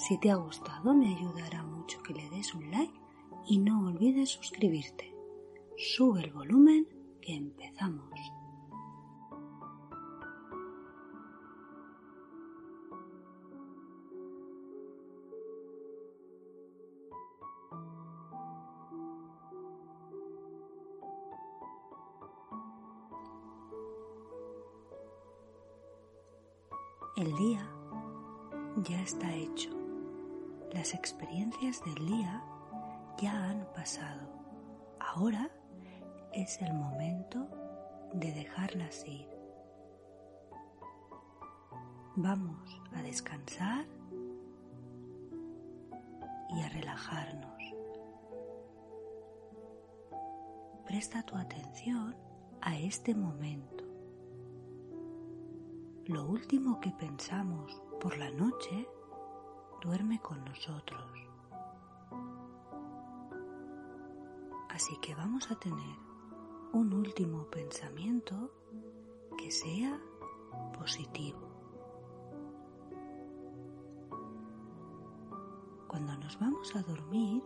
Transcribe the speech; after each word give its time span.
Si 0.00 0.16
te 0.16 0.30
ha 0.30 0.36
gustado 0.36 0.94
me 0.94 1.14
ayudará 1.14 1.62
mucho 1.62 2.02
que 2.02 2.14
le 2.14 2.28
des 2.30 2.54
un 2.54 2.70
like 2.70 2.98
y 3.46 3.58
no 3.58 3.86
olvides 3.86 4.30
suscribirte. 4.30 5.14
Sube 5.76 6.24
el 6.24 6.32
volumen 6.32 6.88
que 7.20 7.34
empezamos. 7.34 8.18
El 27.16 27.36
día 27.36 27.70
ya 28.82 29.02
está 29.02 29.34
hecho. 29.34 29.79
Las 30.72 30.94
experiencias 30.94 31.84
del 31.84 32.06
día 32.06 32.44
ya 33.18 33.50
han 33.50 33.66
pasado. 33.74 34.28
Ahora 35.00 35.50
es 36.32 36.62
el 36.62 36.72
momento 36.72 37.48
de 38.14 38.32
dejarlas 38.32 39.04
ir. 39.06 39.28
Vamos 42.14 42.80
a 42.94 43.02
descansar 43.02 43.84
y 46.50 46.62
a 46.62 46.68
relajarnos. 46.68 47.62
Presta 50.86 51.24
tu 51.24 51.34
atención 51.34 52.14
a 52.60 52.78
este 52.78 53.14
momento. 53.14 53.84
Lo 56.06 56.26
último 56.26 56.80
que 56.80 56.90
pensamos 56.90 57.82
por 58.00 58.16
la 58.18 58.30
noche 58.30 58.86
duerme 59.80 60.20
con 60.20 60.44
nosotros. 60.44 61.02
Así 64.68 64.96
que 64.98 65.14
vamos 65.14 65.50
a 65.50 65.56
tener 65.56 65.96
un 66.72 66.92
último 66.92 67.44
pensamiento 67.50 68.50
que 69.36 69.50
sea 69.50 70.00
positivo. 70.78 71.48
Cuando 75.88 76.16
nos 76.18 76.38
vamos 76.38 76.74
a 76.76 76.82
dormir, 76.82 77.42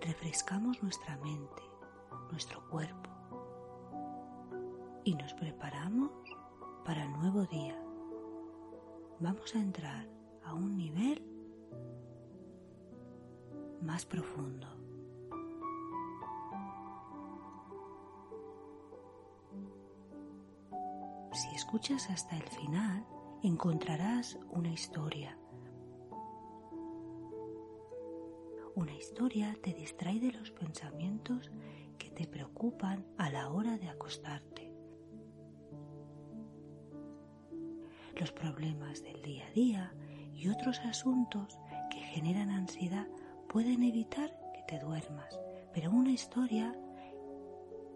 refrescamos 0.00 0.82
nuestra 0.82 1.16
mente, 1.18 1.62
nuestro 2.30 2.66
cuerpo 2.68 3.10
y 5.04 5.14
nos 5.14 5.34
preparamos 5.34 6.10
para 6.84 7.04
el 7.04 7.12
nuevo 7.12 7.44
día. 7.46 7.76
Vamos 9.18 9.54
a 9.54 9.58
entrar 9.58 10.08
a 10.44 10.54
un 10.54 10.76
nivel 10.76 11.29
más 13.82 14.06
profundo. 14.06 14.68
Si 21.32 21.54
escuchas 21.54 22.10
hasta 22.10 22.36
el 22.36 22.42
final, 22.42 23.06
encontrarás 23.42 24.38
una 24.50 24.72
historia. 24.72 25.38
Una 28.74 28.94
historia 28.94 29.56
te 29.62 29.72
distrae 29.72 30.20
de 30.20 30.32
los 30.32 30.50
pensamientos 30.50 31.50
que 31.98 32.10
te 32.10 32.26
preocupan 32.26 33.06
a 33.18 33.30
la 33.30 33.50
hora 33.50 33.78
de 33.78 33.88
acostarte. 33.88 34.74
Los 38.16 38.32
problemas 38.32 39.02
del 39.02 39.22
día 39.22 39.46
a 39.46 39.50
día 39.52 39.94
y 40.34 40.48
otros 40.48 40.78
asuntos 40.80 41.58
que 41.90 42.00
generan 42.00 42.50
ansiedad 42.50 43.06
pueden 43.50 43.82
evitar 43.82 44.30
que 44.54 44.62
te 44.62 44.78
duermas, 44.78 45.40
pero 45.74 45.90
una 45.90 46.10
historia 46.10 46.72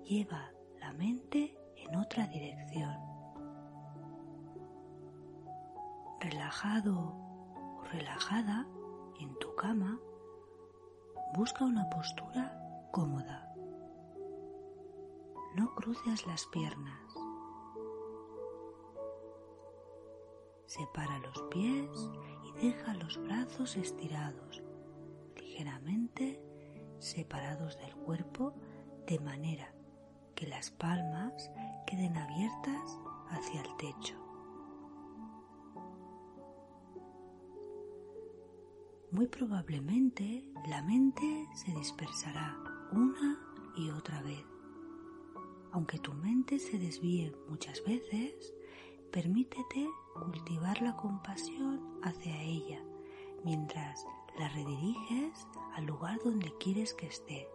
lleva 0.03 0.51
la 0.81 0.93
mente 0.93 1.57
en 1.77 1.95
otra 1.95 2.27
dirección. 2.27 2.97
Relajado 6.19 6.99
o 6.99 7.85
relajada 7.93 8.67
en 9.21 9.33
tu 9.39 9.55
cama, 9.55 10.01
busca 11.37 11.65
una 11.65 11.89
postura 11.89 12.89
cómoda. 12.91 13.55
No 15.55 15.73
cruces 15.77 16.27
las 16.27 16.47
piernas. 16.47 17.15
Separa 20.67 21.17
los 21.21 21.43
pies 21.43 22.11
y 22.43 22.53
deja 22.61 22.95
los 22.95 23.23
brazos 23.23 23.77
estirados 23.77 24.65
ligeramente 25.55 26.41
separados 26.99 27.79
del 27.79 27.95
cuerpo 27.95 28.55
de 29.07 29.21
manera 29.21 29.73
que 30.35 30.49
las 30.49 30.71
palmas 30.71 31.49
queden 31.87 32.17
abiertas 32.17 32.99
hacia 33.29 33.61
el 33.61 33.77
techo. 33.77 34.17
Muy 39.13 39.29
probablemente 39.29 40.45
la 40.69 40.83
mente 40.83 41.47
se 41.55 41.71
dispersará 41.73 42.57
una 42.91 43.39
y 43.77 43.91
otra 43.91 44.23
vez. 44.23 44.45
Aunque 45.71 46.01
tu 46.01 46.13
mente 46.15 46.59
se 46.59 46.79
desvíe 46.79 47.33
muchas 47.49 47.85
veces, 47.85 48.53
permítete 49.13 49.89
cultivar 50.15 50.83
la 50.83 50.97
compasión 50.97 52.01
hacia 52.03 52.43
ella 52.43 52.83
mientras 53.45 54.05
la 54.39 54.49
rediriges 54.49 55.47
al 55.75 55.87
lugar 55.87 56.19
donde 56.25 56.53
quieres 56.59 56.95
que 56.95 57.07
esté. 57.07 57.49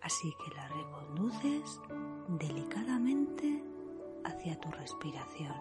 Así 0.00 0.32
que 0.44 0.54
la 0.54 0.68
reconduces 0.68 1.80
delicadamente 2.28 3.62
hacia 4.24 4.58
tu 4.60 4.70
respiración. 4.70 5.54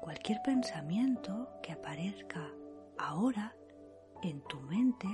Cualquier 0.00 0.42
pensamiento 0.42 1.48
que 1.62 1.72
aparezca 1.72 2.50
ahora 2.98 3.54
en 4.22 4.42
tu 4.42 4.60
mente, 4.60 5.08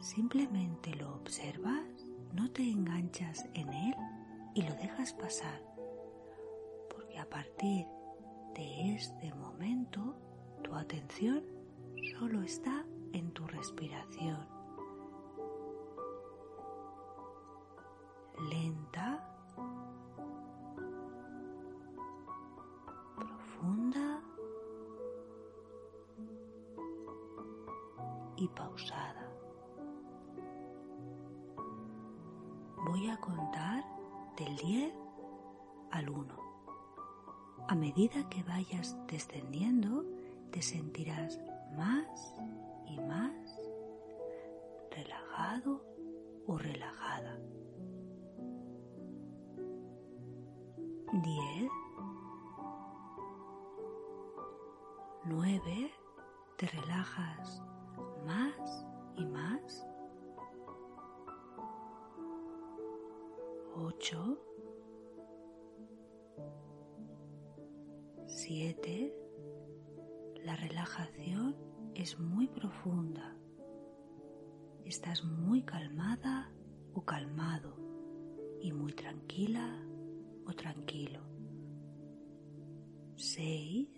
simplemente 0.00 0.94
lo 0.94 1.14
observas, 1.14 2.06
no 2.32 2.50
te 2.52 2.62
enganchas 2.62 3.44
en 3.54 3.72
él 3.72 3.94
y 4.54 4.62
lo 4.62 4.74
dejas 4.74 5.12
pasar, 5.14 5.62
porque 6.88 7.18
a 7.18 7.28
partir 7.28 7.86
este 8.96 9.30
momento 9.34 10.16
tu 10.64 10.74
atención 10.74 11.44
solo 12.18 12.40
está 12.40 12.82
en 13.12 13.30
tu 13.32 13.46
respiración. 13.46 14.55
medida 37.96 38.28
que 38.28 38.42
vayas 38.42 38.94
descendiendo, 39.06 40.04
te 40.50 40.60
sentirás 40.60 41.40
más 41.78 42.34
y 42.84 43.00
más 43.00 43.32
relajado 44.90 45.82
o 46.46 46.58
relajada. 46.58 47.38
10. 51.10 51.70
9. 55.24 55.90
Te 56.58 56.66
relajas 56.66 57.62
más 58.26 58.86
y 59.16 59.24
más. 59.24 59.86
8. 63.74 64.45
7, 68.46 69.12
la 70.44 70.54
relajación 70.54 71.56
es 71.96 72.20
muy 72.20 72.46
profunda. 72.46 73.36
Estás 74.84 75.24
muy 75.24 75.64
calmada 75.64 76.52
o 76.94 77.04
calmado 77.04 77.76
y 78.60 78.70
muy 78.70 78.92
tranquila 78.92 79.84
o 80.46 80.52
tranquilo. 80.52 81.26
6, 83.16 83.88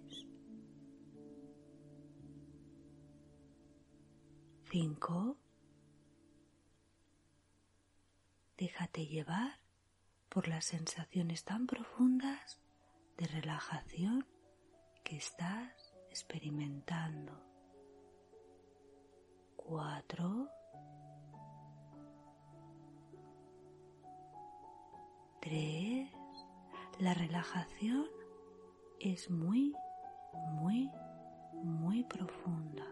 5, 4.70 5.36
déjate 8.56 9.06
llevar 9.06 9.60
por 10.30 10.48
las 10.48 10.64
sensaciones 10.64 11.44
tan 11.44 11.66
profundas 11.66 12.62
de 13.18 13.26
relajación 13.26 14.24
que 15.08 15.16
estás 15.16 15.94
experimentando. 16.10 17.32
4, 19.56 20.48
3, 25.40 26.12
la 26.98 27.14
relajación 27.14 28.06
es 29.00 29.30
muy, 29.30 29.74
muy, 30.50 30.90
muy 31.54 32.04
profunda. 32.04 32.84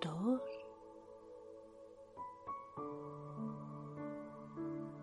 Dos. 0.00 0.40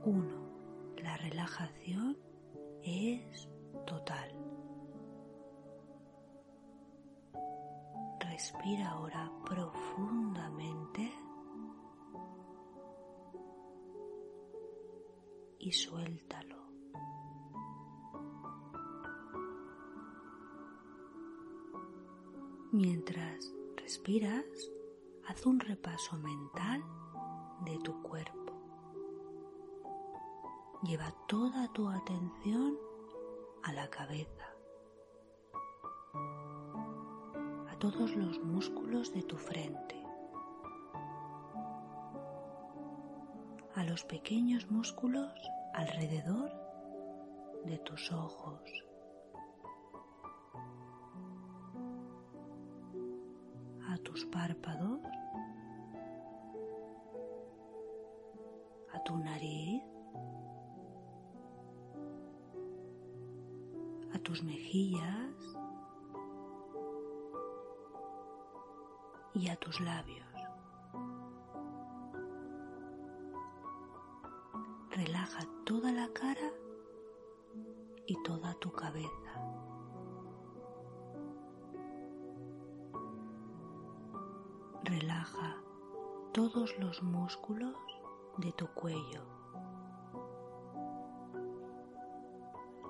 Uno. 0.05 0.49
La 0.97 1.17
relajación 1.17 2.28
es 2.83 3.49
total. 3.85 4.31
Respira 8.19 8.89
ahora 8.89 9.31
profundamente. 9.45 11.11
y 15.59 15.71
suéltalo. 15.73 16.57
Mientras 22.71 23.53
respiras, 23.75 24.45
haz 25.27 25.45
un 25.45 25.59
repaso 25.59 26.17
mental 26.17 26.83
de 27.65 27.77
tu 27.79 28.01
cuerpo. 28.01 28.48
Lleva 30.81 31.13
toda 31.27 31.67
tu 31.73 31.89
atención 31.89 32.77
a 33.63 33.73
la 33.73 33.89
cabeza, 33.89 34.47
a 37.69 37.75
todos 37.79 38.15
los 38.15 38.39
músculos 38.39 39.13
de 39.13 39.21
tu 39.23 39.35
frente, 39.35 40.01
a 43.75 43.83
los 43.83 44.05
pequeños 44.05 44.71
músculos 44.71 45.33
alrededor 45.73 46.51
de 47.65 47.77
tus 47.79 48.11
ojos. 48.11 48.61
a 53.91 53.97
tus 53.97 54.23
párpados, 54.27 55.01
a 58.93 59.03
tu 59.03 59.17
nariz, 59.17 59.88
tus 64.29 64.43
mejillas 64.43 65.57
y 69.33 69.49
a 69.49 69.55
tus 69.55 69.81
labios. 69.81 70.29
relaja 74.91 75.39
toda 75.65 75.91
la 75.91 76.09
cara 76.09 76.51
y 78.05 78.21
toda 78.21 78.53
tu 78.55 78.71
cabeza. 78.71 79.33
Relaja 84.83 85.57
todos 86.33 86.77
los 86.77 87.01
músculos 87.01 87.75
de 88.37 88.51
tu 88.51 88.67
cuello. 88.75 89.23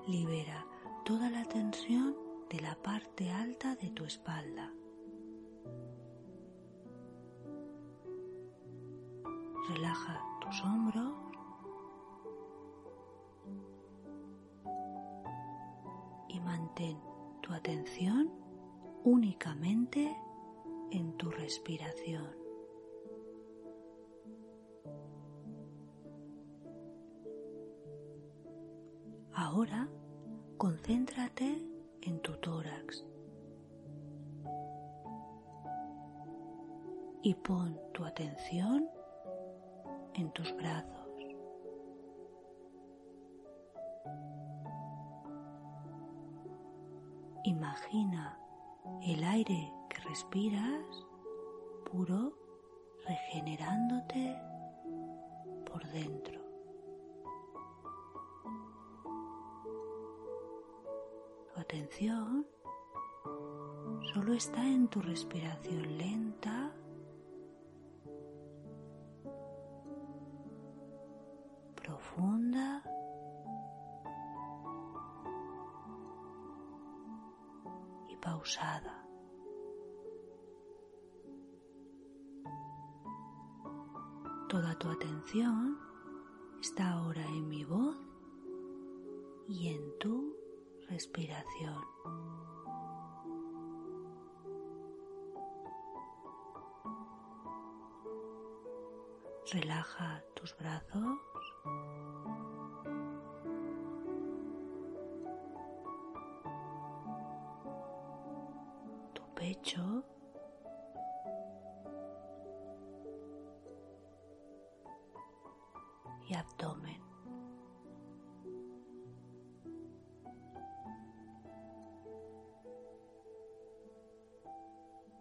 Libera 0.06 0.69
toda 1.10 1.28
la 1.28 1.44
tensión 1.44 2.14
de 2.48 2.60
la 2.60 2.76
parte 2.76 3.32
alta 3.32 3.74
de 3.74 3.90
tu 3.90 4.04
espalda. 4.04 4.72
Relaja 9.70 10.22
tus 10.40 10.62
hombros 10.62 11.12
mantén 16.44 16.96
tu 17.42 17.52
atención 17.52 18.30
únicamente 19.02 20.16
en 20.92 21.16
tu 21.16 21.28
respiración. 21.28 22.36
Ahora 29.32 29.88
concéntrate 30.60 31.56
en 32.02 32.20
tu 32.20 32.32
tórax 32.34 33.02
y 37.22 37.32
pon 37.32 37.80
tu 37.94 38.04
atención 38.04 38.86
en 40.16 40.30
tus 40.32 40.54
brazos. 40.56 41.08
Imagina 47.44 48.38
el 49.06 49.24
aire 49.24 49.72
que 49.88 50.02
respiras 50.10 51.06
puro 51.90 52.34
regenerándote 53.08 54.36
por 55.64 55.86
dentro. 55.86 56.39
Atención. 61.70 62.46
Solo 64.12 64.34
está 64.34 64.60
en 64.60 64.88
tu 64.88 65.00
respiración 65.00 65.98
lenta 65.98 66.74
Relaja 99.52 100.22
tus 100.34 100.56
brazos 100.56 101.18
pecho, 109.40 110.04
y 116.28 116.34
abdomen. 116.34 117.00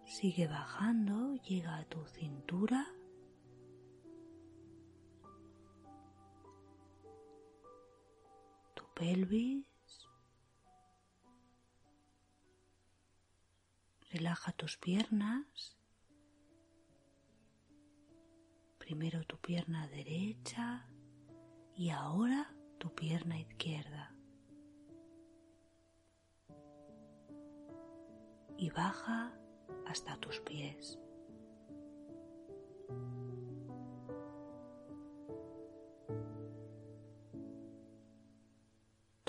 sigue 0.06 0.48
bajando, 0.48 1.36
llega 1.36 1.78
a 1.78 1.86
tu 1.86 2.06
cintura. 2.08 2.86
Pelvis. 9.00 9.66
Relaja 14.12 14.52
tus 14.52 14.78
piernas. 14.78 15.78
Primero 18.78 19.24
tu 19.24 19.38
pierna 19.38 19.88
derecha 19.88 20.86
y 21.76 21.92
ahora 21.92 22.54
tu 22.78 22.94
pierna 22.94 23.40
izquierda. 23.40 24.14
Y 28.58 28.70
baja 28.72 29.34
hasta 29.88 30.18
tus 30.18 30.42
pies. 30.42 31.00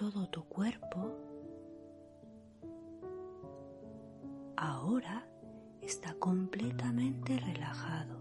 Todo 0.01 0.27
tu 0.31 0.43
cuerpo 0.45 1.15
ahora 4.57 5.29
está 5.83 6.15
completamente 6.15 7.37
relajado. 7.37 8.19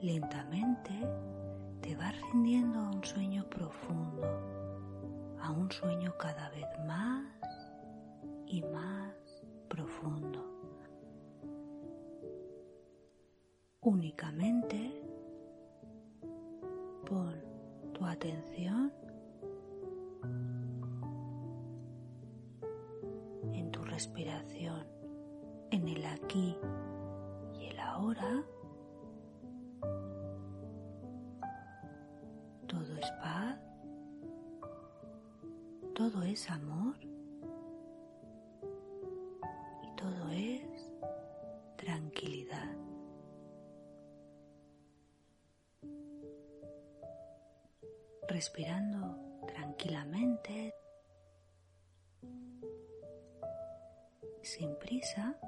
Lentamente 0.00 0.92
te 1.82 1.94
vas 1.94 2.18
rindiendo 2.22 2.78
a 2.78 2.90
un 2.90 3.04
sueño 3.04 3.44
profundo, 3.50 4.26
a 5.38 5.50
un 5.50 5.70
sueño 5.70 6.16
cada 6.16 6.48
vez 6.48 6.68
más 6.86 7.26
y 8.46 8.62
más 8.62 9.14
profundo. 9.68 10.42
Únicamente 13.82 14.90
pon 17.04 17.49
tu 18.00 18.06
atención 18.06 18.90
en 23.52 23.70
tu 23.70 23.82
respiración, 23.82 24.86
en 25.70 25.86
el 25.86 26.06
aquí 26.06 26.56
y 27.52 27.66
el 27.66 27.78
ahora. 27.78 28.42
Todo 32.66 32.96
es 32.96 33.10
paz, 33.22 33.58
todo 35.94 36.22
es 36.22 36.50
amor 36.50 37.09
Respirando 48.40 49.18
tranquilamente, 49.46 50.74
sin 54.40 54.74
prisa, 54.78 55.38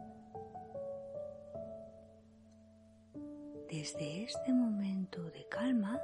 desde 3.71 4.25
este 4.25 4.53
momento 4.53 5.23
de 5.31 5.49
calma, 5.49 6.03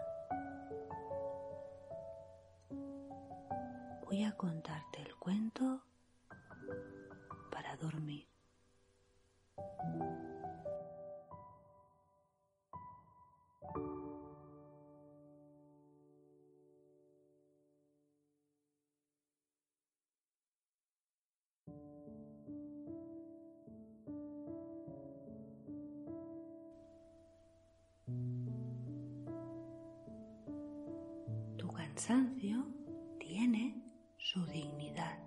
voy 4.06 4.24
a 4.24 4.32
contarte 4.32 5.02
el 5.02 5.14
cuento 5.16 5.82
para 7.52 7.76
dormir. 7.76 8.26
Cansancio 31.98 32.64
tiene 33.18 33.74
su 34.18 34.46
dignidad. 34.46 35.18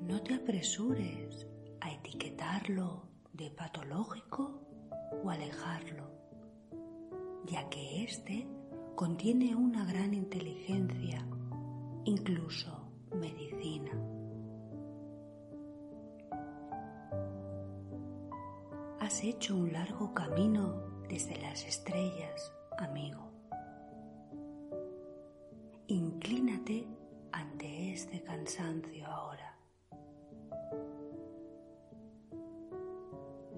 No 0.00 0.22
te 0.22 0.34
apresures 0.34 1.46
a 1.82 1.92
etiquetarlo 1.92 3.02
de 3.34 3.50
patológico 3.50 4.62
o 5.22 5.28
alejarlo, 5.28 6.10
ya 7.44 7.68
que 7.68 8.04
éste 8.04 8.48
contiene 8.96 9.54
una 9.54 9.84
gran 9.84 10.14
inteligencia, 10.14 11.26
incluso 12.06 12.90
medicina. 13.14 14.19
Hecho 19.22 19.54
un 19.54 19.70
largo 19.70 20.14
camino 20.14 20.82
desde 21.06 21.36
las 21.42 21.66
estrellas, 21.66 22.52
amigo. 22.78 23.30
Inclínate 25.88 26.88
ante 27.30 27.92
este 27.92 28.22
cansancio 28.22 29.06
ahora. 29.06 29.58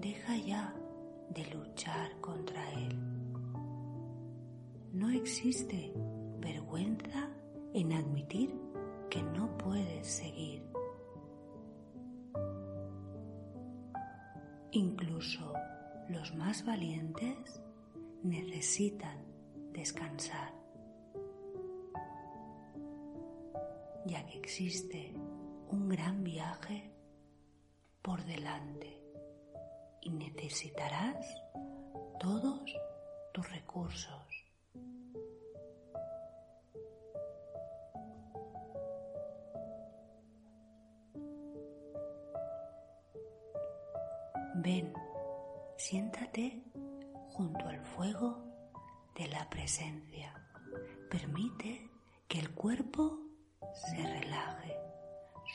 Deja 0.01 0.35
ya 0.35 0.75
de 1.29 1.45
luchar 1.55 2.19
contra 2.19 2.69
él. 2.73 2.99
No 4.91 5.11
existe 5.11 5.93
vergüenza 6.39 7.29
en 7.73 7.93
admitir 7.93 8.53
que 9.09 9.23
no 9.23 9.57
puedes 9.57 10.07
seguir. 10.07 10.61
Incluso 14.75 15.53
los 16.09 16.33
más 16.33 16.65
valientes 16.65 17.61
necesitan 18.23 19.23
descansar, 19.71 20.51
ya 24.07 24.25
que 24.25 24.39
existe 24.39 25.13
un 25.69 25.89
gran 25.89 26.23
viaje 26.23 26.91
por 28.01 28.25
delante 28.25 28.99
y 30.01 30.09
necesitarás 30.09 31.23
todos 32.19 32.75
tus 33.31 33.47
recursos. 33.51 34.22
Siéntate 45.83 46.63
junto 47.33 47.67
al 47.67 47.83
fuego 47.83 48.41
de 49.15 49.27
la 49.27 49.49
presencia. 49.49 50.33
Permite 51.09 51.89
que 52.29 52.39
el 52.39 52.51
cuerpo 52.51 53.19
se 53.73 53.97
relaje. 53.97 54.77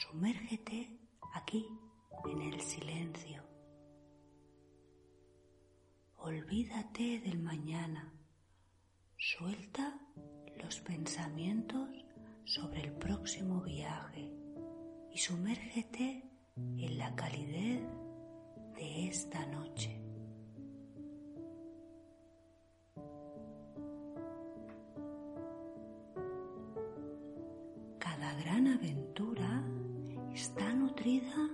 Sumérgete 0.02 1.00
aquí 1.32 1.66
en 2.26 2.42
el 2.42 2.61
silencio. 2.61 3.42
Olvídate 6.18 7.20
del 7.20 7.38
mañana. 7.38 8.12
Suelta 9.16 9.99
los 10.62 10.78
pensamientos 10.80 11.88
sobre 12.44 12.82
el 12.82 12.92
próximo 12.92 13.62
viaje 13.62 14.30
y 15.11 15.16
sumérgete 15.16 16.30
en 16.56 16.99
la 16.99 17.14
calidez 17.16 17.80
de 18.76 19.08
esta 19.08 19.47
noche. 19.47 20.07
Gran 28.38 28.68
aventura 28.68 29.64
está 30.33 30.73
nutrida 30.73 31.50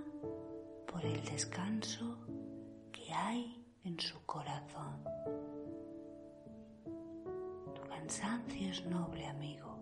por 0.85 1.03
el 1.03 1.23
descanso 1.25 2.19
que 2.91 3.11
hay 3.11 3.65
en 3.83 3.99
su 3.99 4.23
corazón. 4.25 5.03
Tu 7.73 7.81
cansancio 7.89 8.69
es 8.69 8.85
noble, 8.85 9.25
amigo. 9.25 9.74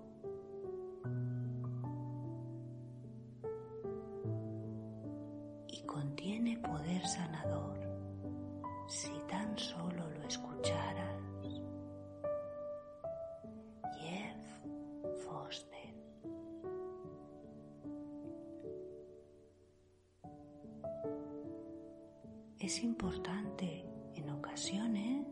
Ocasiones 24.53 25.25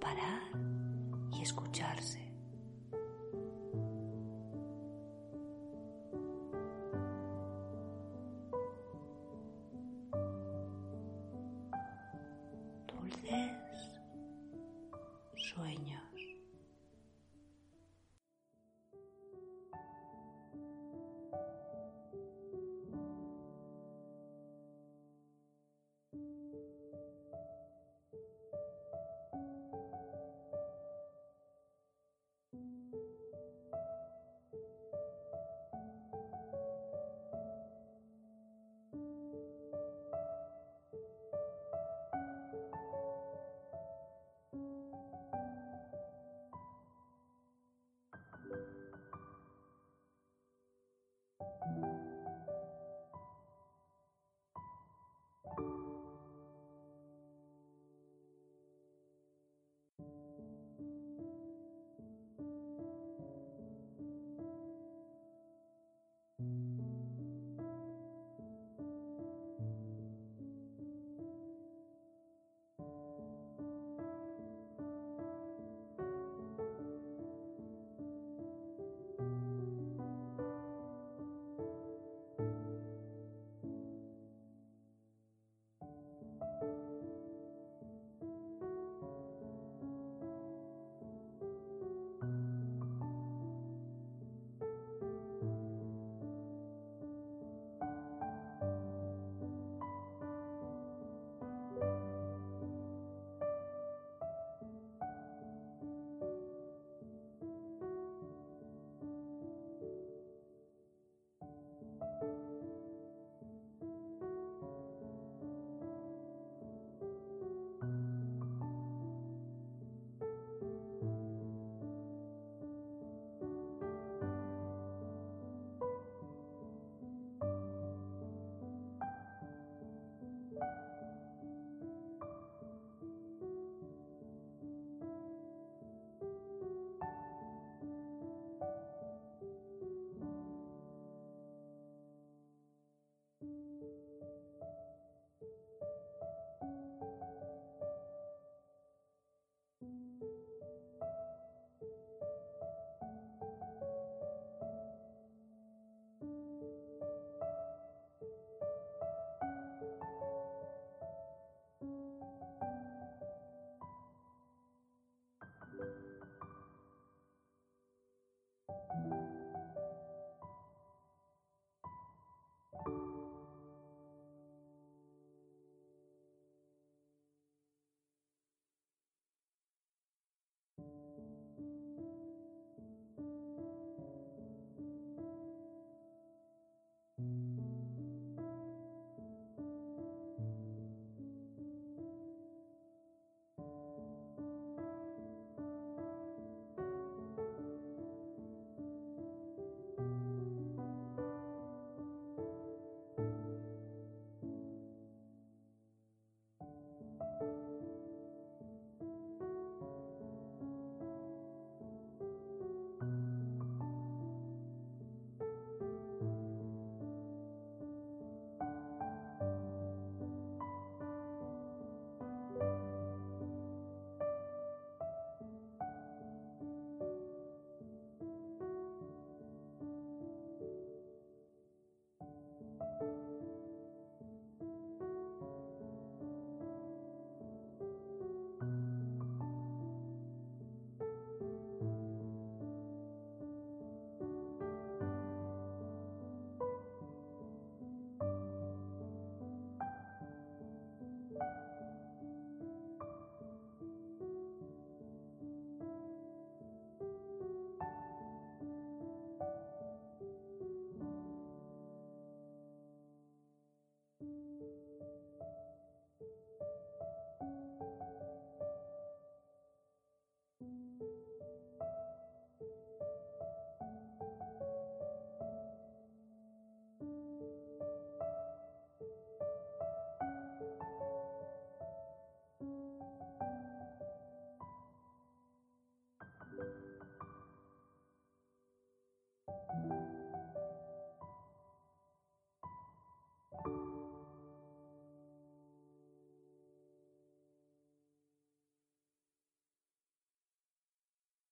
parar 0.00 0.42
y 1.30 1.42
escucharse. 1.42 1.91